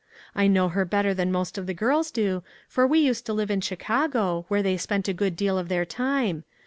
I 0.33 0.47
know 0.47 0.69
her 0.69 0.83
better 0.83 1.13
than 1.13 1.31
most 1.31 1.59
of 1.59 1.67
the 1.67 1.75
girls 1.75 2.09
do, 2.09 2.41
for 2.67 2.87
we 2.87 2.97
used 2.97 3.23
to 3.27 3.33
live 3.33 3.51
in 3.51 3.61
Chicago, 3.61 4.45
where 4.47 4.63
they 4.63 4.75
spent 4.75 5.07
a 5.07 5.13
good 5.13 5.35
deal 5.35 5.59
of 5.59 5.69
their 5.69 5.85
time. 5.85 6.43